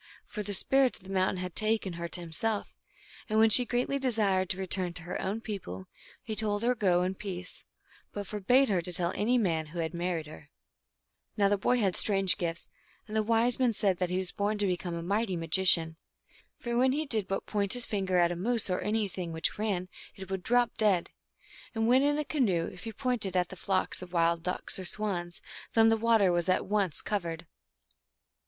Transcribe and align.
For 0.25 0.41
the 0.41 0.51
Spirit 0.53 0.97
of 0.97 1.03
the 1.03 1.11
Mountain 1.11 1.37
had 1.37 1.55
taken 1.55 1.93
her 1.93 2.07
to 2.07 2.21
himself; 2.21 2.73
and 3.29 3.37
when 3.37 3.51
she 3.51 3.65
greatly 3.65 3.99
desired 3.99 4.49
to 4.49 4.57
return 4.57 4.93
to 4.93 5.03
her 5.03 5.21
own 5.21 5.41
people, 5.41 5.85
he 6.23 6.35
told 6.35 6.63
her 6.63 6.73
to 6.73 6.79
go 6.79 7.03
in 7.03 7.13
peace, 7.13 7.65
but 8.11 8.25
for 8.25 8.39
bade 8.39 8.67
her 8.69 8.81
to 8.81 8.91
tell 8.91 9.11
any 9.15 9.37
man 9.37 9.67
who 9.67 9.77
had 9.77 9.93
married 9.93 10.25
her. 10.25 10.49
Now 11.37 11.49
the 11.49 11.57
boy 11.59 11.77
had 11.77 11.95
strange 11.95 12.39
gifts, 12.39 12.67
and 13.05 13.15
the 13.15 13.21
wise 13.21 13.59
men 13.59 13.73
said 13.73 13.99
that 13.99 14.09
he 14.09 14.17
was 14.17 14.31
born 14.31 14.57
to 14.57 14.65
become 14.65 14.95
a 14.95 15.03
mighty 15.03 15.35
magician. 15.37 15.97
For 16.57 16.75
when 16.75 16.93
he 16.93 17.05
did 17.05 17.27
but 17.27 17.45
point 17.45 17.73
his 17.73 17.85
finger 17.85 18.17
at 18.17 18.31
a 18.31 18.35
moose, 18.35 18.71
or 18.71 18.81
anything 18.81 19.31
which 19.31 19.59
ran, 19.59 19.87
it 20.15 20.31
would 20.31 20.41
drop 20.41 20.77
dead; 20.77 21.11
and 21.75 21.87
when 21.87 22.01
in 22.01 22.17
a 22.17 22.25
canoe, 22.25 22.65
if 22.65 22.85
he 22.85 22.91
pointed 22.91 23.37
at 23.37 23.49
the 23.49 23.55
flocks 23.55 24.01
of 24.01 24.13
wild 24.13 24.41
ducks 24.41 24.79
or 24.79 24.83
swans, 24.83 25.41
then 25.75 25.89
the 25.89 25.95
water 25.95 26.31
was 26.31 26.49
at 26.49 26.65
once 26.65 27.01
covered 27.03 27.41
256 27.41 27.45
THE 27.45 27.45
ALGONQUIN 27.45 27.45
LEGENDS. 27.45 28.37